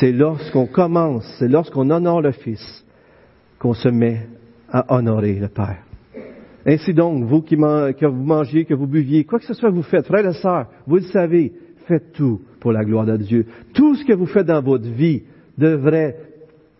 [0.00, 2.84] c'est lorsqu'on commence, c'est lorsqu'on honore le Fils
[3.58, 4.26] qu'on se met
[4.70, 5.84] à honorer le Père.
[6.64, 9.82] Ainsi donc, vous qui que vous que vous buviez, quoi que ce soit que vous
[9.82, 11.52] faites, frères et sœurs, vous le savez,
[11.86, 13.46] faites tout pour la gloire de Dieu.
[13.74, 15.22] Tout ce que vous faites dans votre vie
[15.58, 16.16] devrait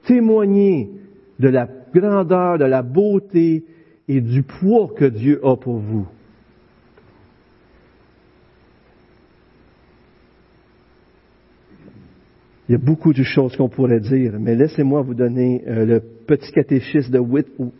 [0.06, 0.90] témoigner
[1.38, 3.64] de la grandeur, de la beauté
[4.08, 6.06] et du poids que Dieu a pour vous.
[12.68, 16.00] Il y a beaucoup de choses qu'on pourrait dire, mais laissez-moi vous donner euh, le
[16.00, 17.20] petit catéchisme de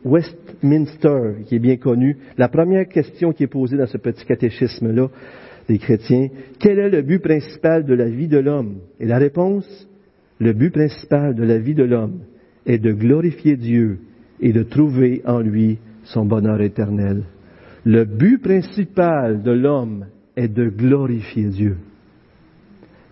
[0.05, 2.19] Westminster, qui est bien connu.
[2.37, 5.09] La première question qui est posée dans ce petit catéchisme-là
[5.69, 8.79] des chrétiens, quel est le but principal de la vie de l'homme?
[9.01, 9.89] Et la réponse,
[10.39, 12.21] le but principal de la vie de l'homme
[12.67, 13.99] est de glorifier Dieu
[14.41, 17.23] et de trouver en lui son bonheur éternel.
[17.85, 21.77] Le but principal de l'homme est de glorifier Dieu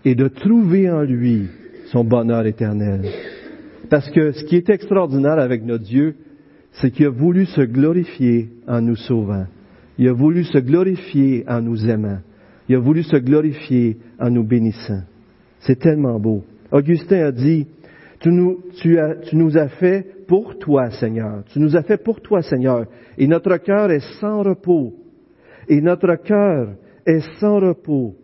[0.03, 1.47] et de trouver en lui
[1.91, 3.01] son bonheur éternel.
[3.89, 6.15] Parce que ce qui est extraordinaire avec notre Dieu,
[6.73, 9.45] c'est qu'il a voulu se glorifier en nous sauvant.
[9.97, 12.19] Il a voulu se glorifier en nous aimant.
[12.69, 15.01] Il a voulu se glorifier en nous bénissant.
[15.59, 16.43] C'est tellement beau.
[16.71, 17.67] Augustin a dit,
[18.19, 21.43] tu nous, tu, as, tu nous as fait pour toi, Seigneur.
[21.51, 22.85] Tu nous as fait pour toi, Seigneur.
[23.17, 24.93] Et notre cœur est sans repos.
[25.67, 28.15] Et notre cœur est sans repos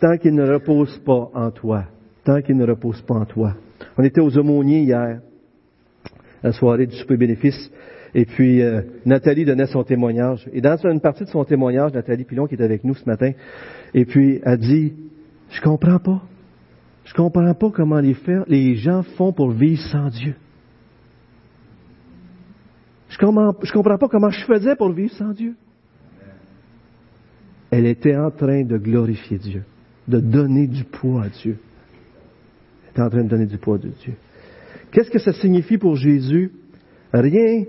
[0.00, 1.84] tant qu'il ne repose pas en toi.
[2.24, 3.54] Tant qu'il ne repose pas en toi.
[3.96, 5.20] On était aux aumôniers hier,
[6.42, 7.70] la soirée du super bénéfice,
[8.14, 10.48] et puis euh, Nathalie donnait son témoignage.
[10.52, 13.32] Et dans une partie de son témoignage, Nathalie Pilon, qui est avec nous ce matin,
[13.94, 14.94] et puis a dit,
[15.50, 16.22] je comprends pas.
[17.04, 20.34] Je comprends pas comment les, gens font pour vivre sans Dieu.
[23.08, 25.54] Je comprends, je comprends pas comment je faisais pour vivre sans Dieu.
[27.70, 29.64] Elle était en train de glorifier Dieu,
[30.08, 31.58] de donner du poids à Dieu.
[32.84, 34.14] Elle était en train de donner du poids à Dieu.
[34.92, 36.52] Qu'est-ce que ça signifie pour Jésus?
[37.12, 37.64] Rien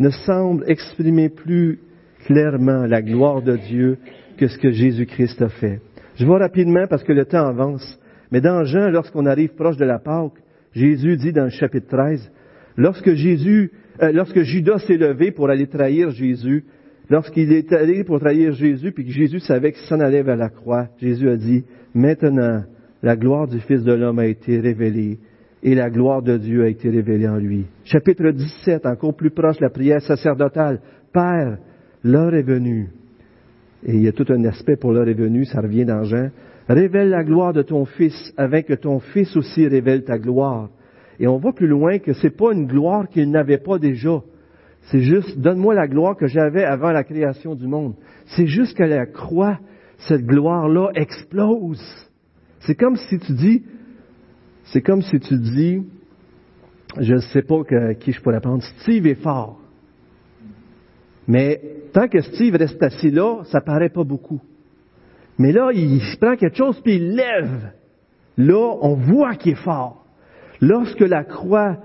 [0.00, 1.78] ne semble exprimer plus
[2.26, 3.98] clairement la gloire de Dieu
[4.36, 5.80] que ce que Jésus-Christ a fait.
[6.16, 7.98] Je vois rapidement parce que le temps avance.
[8.32, 10.32] Mais dans Jean, lorsqu'on arrive proche de la Pâque,
[10.72, 12.32] Jésus dit dans le chapitre 13,
[12.76, 13.70] lorsque Jésus
[14.02, 16.64] euh, lorsque Judas s'est levé pour aller trahir Jésus,
[17.10, 20.48] lorsqu'il est allé pour trahir Jésus, puis que Jésus savait qu'il s'en allait vers la
[20.48, 22.62] croix, Jésus a dit, maintenant,
[23.02, 25.18] la gloire du Fils de l'homme a été révélée,
[25.62, 27.66] et la gloire de Dieu a été révélée en lui.
[27.84, 30.80] Chapitre 17, encore plus proche, la prière sacerdotale.
[31.12, 31.58] Père,
[32.02, 32.88] l'heure est venue.
[33.84, 36.30] Et il y a tout un aspect pour l'heure est venue, ça revient dans Jean.
[36.68, 40.70] Révèle la gloire de ton Fils, avec que ton Fils aussi révèle ta gloire
[41.20, 44.22] et on voit plus loin que c'est pas une gloire qu'il n'avait pas déjà.
[44.90, 47.94] C'est juste, donne-moi la gloire que j'avais avant la création du monde.
[48.34, 49.58] C'est juste qu'à la croix,
[50.08, 51.84] cette gloire-là explose.
[52.60, 53.62] C'est comme si tu dis,
[54.72, 55.82] c'est comme si tu dis,
[56.98, 57.62] je ne sais pas
[58.00, 59.60] qui je pourrais prendre, Steve est fort.
[61.26, 61.60] Mais
[61.92, 64.40] tant que Steve reste assis là, ça paraît pas beaucoup.
[65.38, 67.72] Mais là, il prend quelque chose puis il lève.
[68.36, 70.04] Là, on voit qu'il est fort.
[70.60, 71.78] Lorsque la croix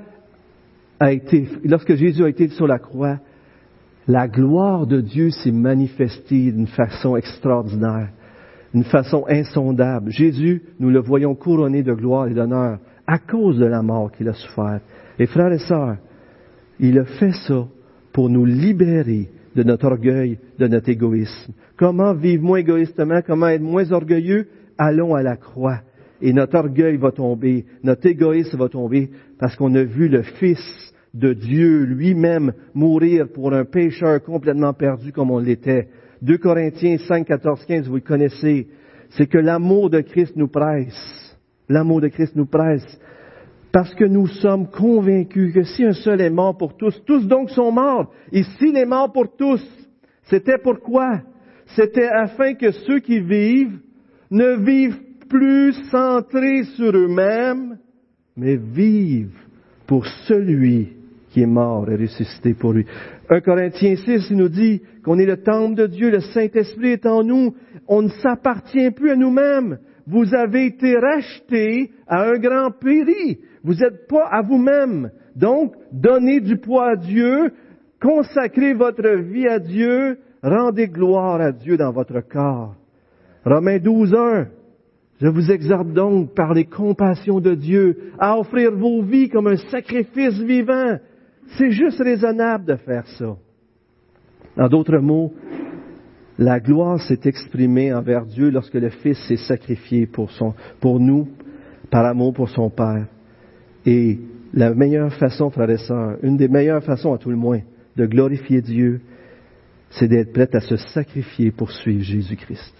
[1.00, 3.20] a été, lorsque Jésus a été sur la croix,
[4.08, 8.10] la gloire de Dieu s'est manifestée d'une façon extraordinaire,
[8.76, 10.12] d'une façon insondable.
[10.12, 14.28] Jésus, nous le voyons couronné de gloire et d'honneur à cause de la mort qu'il
[14.28, 14.82] a souffert.
[15.18, 15.96] Et frères et sœurs,
[16.82, 17.68] il a fait ça
[18.12, 21.54] pour nous libérer de notre orgueil, de notre égoïsme.
[21.78, 24.48] Comment vivre moins égoïstement, comment être moins orgueilleux?
[24.78, 25.80] Allons à la croix.
[26.22, 29.10] Et notre orgueil va tomber, notre égoïsme va tomber,
[29.40, 30.60] parce qu'on a vu le Fils
[31.14, 35.88] de Dieu lui-même mourir pour un pécheur complètement perdu comme on l'était.
[36.22, 38.68] 2 Corinthiens 5, 14, 15, vous le connaissez.
[39.10, 41.38] C'est que l'amour de Christ nous presse.
[41.70, 42.86] L'amour de Christ nous presse.
[43.72, 47.50] Parce que nous sommes convaincus que si un seul est mort pour tous, tous donc
[47.50, 48.14] sont morts.
[48.32, 49.62] Et s'il est mort pour tous,
[50.24, 51.22] c'était pourquoi?
[51.76, 53.80] C'était afin que ceux qui vivent
[54.32, 57.78] ne vivent plus centrés sur eux-mêmes,
[58.38, 59.38] mais vivent
[59.88, 60.95] pour celui
[61.36, 62.86] qui est mort et ressuscité pour lui.
[63.30, 67.26] 1 Corinthiens 6 nous dit qu'on est le temple de Dieu, le Saint-Esprit est en
[67.26, 67.54] nous,
[67.90, 69.80] on ne s'appartient plus à nous-mêmes.
[70.08, 73.40] Vous avez été rachetés à un grand prix.
[73.66, 75.12] Vous n'êtes pas à vous-même.
[75.36, 77.52] Donc, donnez du poids à Dieu,
[78.02, 82.76] consacrez votre vie à Dieu, rendez gloire à Dieu dans votre corps.
[83.44, 84.48] Romains 12, 1.
[85.20, 89.58] Je vous exhorte donc par les compassions de Dieu à offrir vos vies comme un
[89.58, 90.98] sacrifice vivant,
[91.58, 93.36] c'est juste raisonnable de faire ça.
[94.58, 95.34] En d'autres mots,
[96.38, 101.28] la gloire s'est exprimée envers Dieu lorsque le Fils s'est sacrifié pour, nous,
[101.90, 103.08] par amour pour son Père.
[103.86, 104.20] Et
[104.54, 107.62] la meilleure façon, frères et sœurs, une des meilleures façons à tout le moins,
[107.96, 109.02] de glorifier Dieu,
[109.90, 112.74] c'est d'être prêt à se sacrifier pour suivre Jésus-Christ.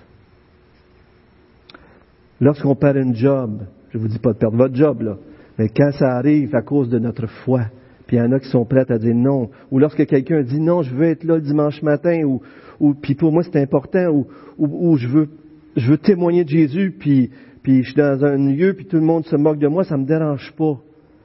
[2.42, 5.18] Lorsqu'on perd un job, je ne vous dis pas de perdre votre job,
[5.58, 7.68] mais quand ça arrive à cause de notre foi,
[8.08, 9.50] puis il y en a qui sont prêts à dire non.
[9.72, 12.42] Ou lorsque quelqu'un dit non, je veux être là le dimanche matin, ou,
[12.80, 15.30] ou puis pour moi c'est important, ou, ou, je veux
[15.76, 19.04] je veux témoigner de Jésus, puis, puis je suis dans un lieu, puis tout le
[19.04, 20.80] monde se moque de moi, ça me dérange pas.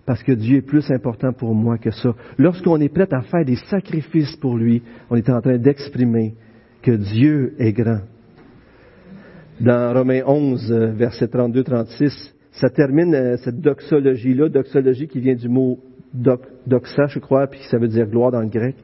[0.07, 2.17] Parce que Dieu est plus important pour moi que ça.
[2.37, 6.35] Lorsqu'on est prêt à faire des sacrifices pour lui, on est en train d'exprimer
[6.83, 8.01] que Dieu est grand.
[9.61, 15.79] Dans Romains 11, verset 32-36, ça termine euh, cette doxologie-là, doxologie qui vient du mot
[16.13, 18.77] doxa, je crois, puis ça veut dire gloire dans le grec.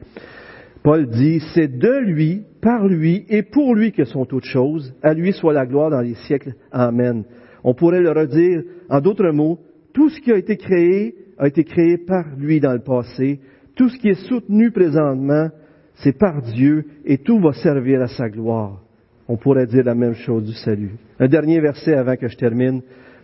[0.83, 4.93] Paul dit, c'est de lui, par lui et pour lui que sont toutes choses.
[5.03, 6.53] À lui soit la gloire dans les siècles.
[6.71, 7.25] Amen.
[7.63, 9.59] On pourrait le redire en d'autres mots,
[9.93, 13.39] tout ce qui a été créé a été créé par lui dans le passé.
[13.75, 15.49] Tout ce qui est soutenu présentement,
[15.95, 18.81] c'est par Dieu et tout va servir à sa gloire.
[19.27, 20.95] On pourrait dire la même chose du salut.
[21.19, 22.81] Un dernier verset avant que je termine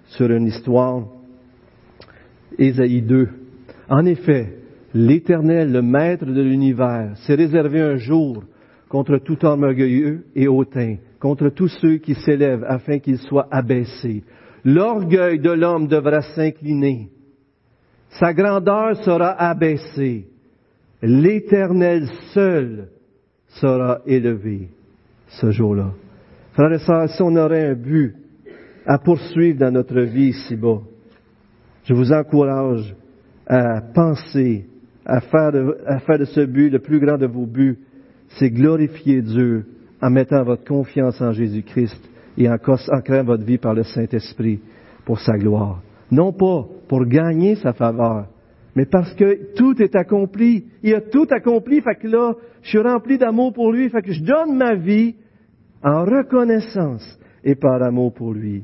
[0.07, 1.07] sur une histoire.
[2.57, 3.29] Ésaïe 2.
[3.93, 4.47] En effet,
[4.95, 8.43] l'Éternel, le Maître de l'univers, s'est réservé un jour
[8.89, 14.23] contre tout homme orgueilleux et hautain, contre tous ceux qui s'élèvent afin qu'ils soient abaissés.
[14.65, 17.11] L'orgueil de l'homme devra s'incliner.
[18.19, 20.25] Sa grandeur sera abaissée.
[21.03, 22.87] L'Éternel seul
[23.61, 24.69] sera élevé
[25.27, 25.91] ce jour-là.
[26.53, 28.15] Frères et sœurs, si on aurait un but
[28.87, 30.81] à poursuivre dans notre vie ici-bas,
[31.83, 32.95] je vous encourage
[33.53, 34.65] à penser,
[35.05, 37.77] à faire, de, faire de ce but le plus grand de vos buts,
[38.39, 39.65] c'est glorifier Dieu
[40.01, 42.01] en mettant votre confiance en Jésus-Christ
[42.37, 44.59] et en créant votre vie par le Saint-Esprit
[45.05, 45.83] pour sa gloire.
[46.09, 48.25] Non pas pour gagner sa faveur,
[48.75, 50.65] mais parce que tout est accompli.
[50.81, 54.13] Il a tout accompli, fait que là, je suis rempli d'amour pour lui, fait que
[54.13, 55.15] je donne ma vie
[55.83, 58.63] en reconnaissance et par amour pour lui.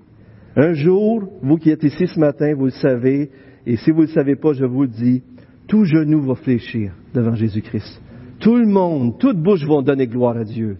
[0.55, 3.29] Un jour, vous qui êtes ici ce matin, vous le savez,
[3.69, 5.21] et si vous ne le savez pas, je vous le dis,
[5.67, 8.01] tout genou va fléchir devant Jésus-Christ.
[8.39, 10.77] Tout le monde, toute bouche vont donner gloire à Dieu.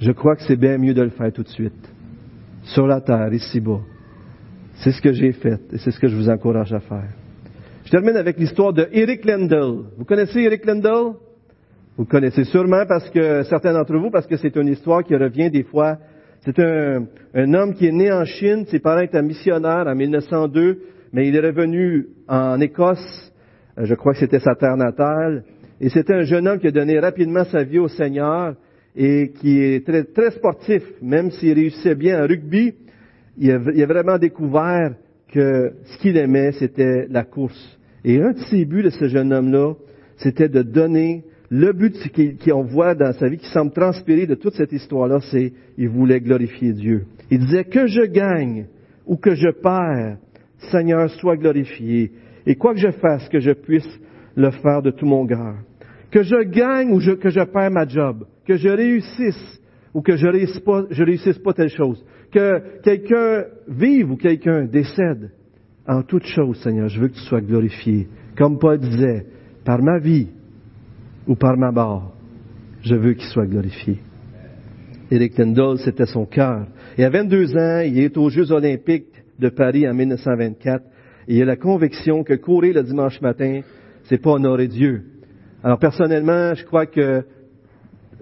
[0.00, 1.92] Je crois que c'est bien mieux de le faire tout de suite.
[2.62, 3.80] Sur la terre, ici-bas.
[4.76, 7.10] C'est ce que j'ai fait et c'est ce que je vous encourage à faire.
[7.84, 9.84] Je termine avec l'histoire de Eric Lendl.
[9.98, 11.14] Vous connaissez Eric Lendl?
[11.98, 15.50] Vous connaissez sûrement parce que, certains d'entre vous, parce que c'est une histoire qui revient
[15.50, 15.98] des fois.
[16.40, 17.04] C'est un,
[17.34, 20.78] un homme qui est né en Chine, ses parents étaient missionnaires en 1902,
[21.12, 23.32] mais il est revenu en Écosse,
[23.78, 25.44] euh, je crois que c'était sa terre natale,
[25.80, 28.54] et c'était un jeune homme qui a donné rapidement sa vie au Seigneur,
[28.96, 32.74] et qui est très, sportif, même s'il réussissait bien en rugby,
[33.38, 34.94] il a, il a vraiment découvert
[35.32, 37.78] que ce qu'il aimait, c'était la course.
[38.04, 39.74] Et un de ses buts de ce jeune homme-là,
[40.16, 41.94] c'était de donner le but
[42.44, 46.20] qu'on voit dans sa vie, qui semble transpirer de toute cette histoire-là, c'est il voulait
[46.20, 47.04] glorifier Dieu.
[47.30, 48.66] Il disait que je gagne
[49.06, 50.18] ou que je perds,
[50.70, 52.12] Seigneur, sois glorifié.
[52.46, 53.88] Et quoi que je fasse, que je puisse
[54.34, 55.56] le faire de tout mon cœur.
[56.10, 58.26] Que je gagne ou que je perds ma job.
[58.46, 59.60] Que je réussisse
[59.94, 62.04] ou que je réussisse pas, réussisse pas telle chose.
[62.32, 65.30] Que quelqu'un vive ou quelqu'un décède.
[65.86, 68.08] En toute chose, Seigneur, je veux que tu sois glorifié.
[68.36, 69.26] Comme Paul disait,
[69.64, 70.28] par ma vie
[71.26, 72.14] ou par ma mort,
[72.82, 73.98] je veux qu'il soit glorifié.
[75.10, 76.66] Eric Tyndall, c'était son cœur.
[76.96, 80.84] Et à 22 ans, il est aux Jeux olympiques de Paris en 1924
[81.28, 83.60] et il a la conviction que courir le dimanche matin,
[84.04, 85.02] c'est pas honorer Dieu.
[85.62, 87.22] Alors personnellement, je crois que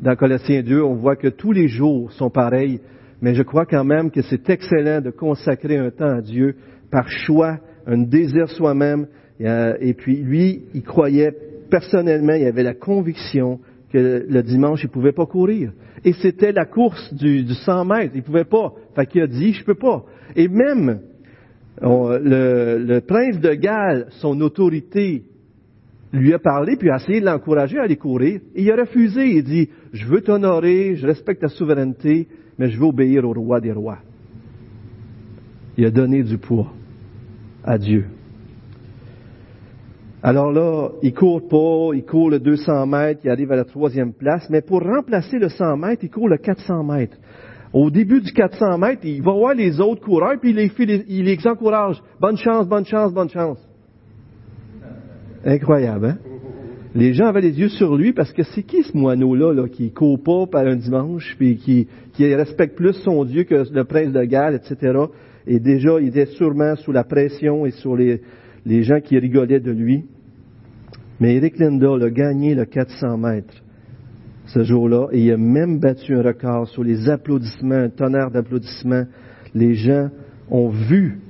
[0.01, 2.81] dans Colossiens 2, on voit que tous les jours sont pareils,
[3.23, 6.57] mais je crois quand même que c'est excellent de consacrer un temps à Dieu
[6.91, 9.07] par choix, un désir soi-même.
[9.39, 11.33] Et puis lui, il croyait
[11.71, 13.61] personnellement, il avait la conviction
[13.93, 15.73] que le dimanche, il pouvait pas courir.
[16.05, 18.13] Et c'était la course du, du 100 mètres.
[18.15, 18.73] Il pouvait pas.
[18.95, 20.05] Fait qu'il a dit, je peux pas.
[20.35, 21.01] Et même,
[21.81, 25.25] le, prince de Galles, son autorité,
[26.13, 28.41] lui a parlé, puis a essayé de l'encourager à aller courir.
[28.55, 29.37] Il a refusé.
[29.37, 32.29] Il dit, je veux t'honorer, je respecte ta souveraineté,
[32.59, 33.99] mais je veux obéir au roi des rois.
[35.77, 36.73] Il a donné du poids
[37.63, 38.07] à Dieu.
[40.27, 44.13] Alors là, il court pas, il court le 200 mètres, il arrive à la troisième
[44.13, 47.17] place, mais pour remplacer le 100 mètres, il court le 400 mètres.
[47.73, 52.03] Au début du 400 mètres, il va voir les autres coureurs, puis il les, encourage.
[52.21, 53.59] Bonne chance, bonne chance, bonne chance.
[55.45, 56.19] Incroyable, hein?
[56.97, 59.93] Les gens avaient les yeux sur lui parce que c'est qui ce moineau-là là, qui
[59.93, 61.87] court pas par un dimanche, puis qui,
[62.35, 64.93] respecte plus son Dieu que le prince de Galles, etc.
[65.47, 69.71] Et déjà, il était sûrement sous la pression et sur les gens qui rigolaient de
[69.71, 70.03] lui.
[71.21, 73.63] Mais Eric Lindahl a gagné le 400 mètres
[74.47, 79.05] ce jour-là et il a même battu un record sur les applaudissements, un tonnerre d'applaudissements.
[79.55, 80.11] Les gens
[80.51, 81.21] ont vu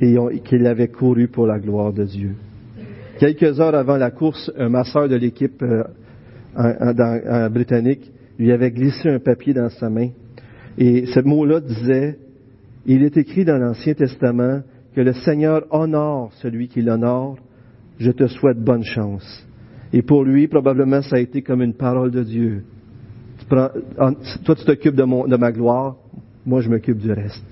[0.00, 2.34] qu'il avait couru pour la gloire de Dieu.
[3.18, 9.18] Quelques heures avant la course, un masseur de l'équipe euh, britannique lui avait glissé un
[9.18, 10.08] papier dans sa main.
[10.78, 12.16] Et ce mot-là disait,
[12.86, 14.62] il est écrit dans l'Ancien Testament
[14.94, 17.38] que le Seigneur honore celui qui l'honore.
[17.98, 19.46] Je te souhaite bonne chance.
[19.92, 22.64] Et pour lui, probablement, ça a été comme une parole de Dieu.
[23.48, 23.72] toi,
[24.56, 25.96] tu t'occupes de, ma gloire,
[26.46, 27.44] moi, je m'occupe du reste.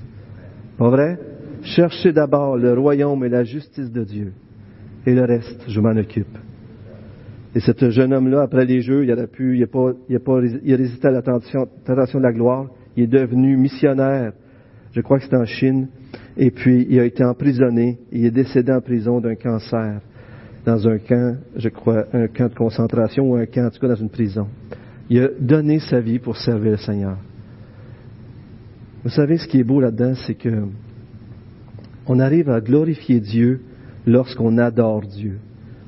[0.79, 1.19] Pas vrai?
[1.63, 4.33] Cherchez d'abord le royaume et la justice de Dieu.
[5.07, 6.39] Et le reste, je m'en occupe.
[7.55, 10.21] Et ce jeune homme-là, après les Jeux, il a pu, il a pas, il a
[10.21, 12.67] pas, il a résisté à la tentation, de la gloire.
[12.97, 14.33] Il est devenu missionnaire.
[14.93, 15.89] Je crois que c'est en Chine.
[16.37, 17.99] Et puis, il a été emprisonné.
[18.13, 20.01] Il est décédé en prison d'un cancer.
[20.65, 23.89] Dans un camp, je crois, un camp de concentration ou un camp, en tout cas,
[23.89, 24.47] dans une prison.
[25.11, 27.17] Il a donné sa vie pour servir le Seigneur.
[29.03, 30.65] Vous savez, ce qui est beau là-dedans, c'est que
[32.07, 33.61] on arrive à glorifier Dieu
[34.07, 35.39] lorsqu'on adore Dieu.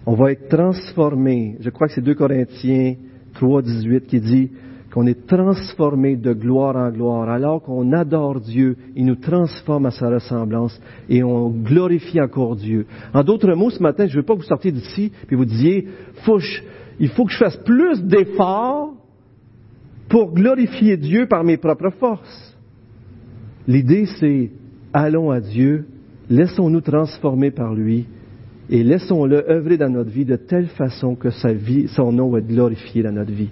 [0.07, 1.57] On va être transformé.
[1.61, 2.95] Je crois que c'est 2 Corinthiens
[3.35, 4.51] 3, 18 qui dit
[4.93, 7.28] qu'on est transformé de gloire en gloire.
[7.28, 12.86] Alors qu'on adore Dieu, il nous transforme à sa ressemblance et on glorifie encore Dieu.
[13.14, 15.45] En d'autres mots, ce matin, je ne veux pas que vous sortiez d'ici et vous
[15.45, 15.88] disiez,
[16.99, 18.95] il faut que je fasse plus d'efforts
[20.09, 22.57] pour glorifier Dieu par mes propres forces.
[23.68, 24.51] L'idée, c'est
[24.93, 25.86] allons à Dieu
[26.30, 28.07] laissons-nous transformer par lui
[28.70, 32.38] et laissons-le œuvrer dans notre vie de telle façon que sa vie, son nom va
[32.38, 33.51] être glorifié dans notre vie.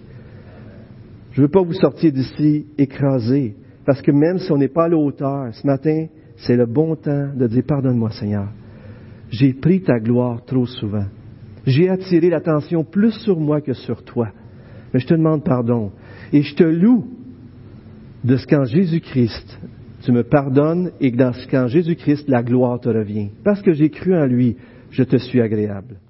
[1.39, 3.55] Je ne veux pas vous sortir d'ici écrasé,
[3.87, 7.29] parce que même si on n'est pas à la ce matin, c'est le bon temps
[7.33, 8.49] de dire pardonne-moi Seigneur.
[9.31, 11.05] J'ai pris ta gloire trop souvent.
[11.65, 14.31] J'ai attiré l'attention plus sur moi que sur toi.
[14.93, 15.93] Mais je te demande pardon.
[16.33, 17.07] Et je te loue
[18.25, 19.61] de ce qu'en Jésus-Christ,
[20.03, 23.29] tu me pardonnes et que dans ce qu'en Jésus-Christ, la gloire te revient.
[23.45, 24.57] Parce que j'ai cru en lui,
[24.91, 26.01] je te suis agréable.